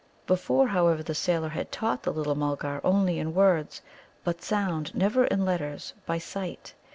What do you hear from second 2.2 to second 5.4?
Mulgar only in words, by sound, never